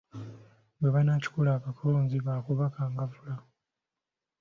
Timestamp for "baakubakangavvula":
2.25-3.33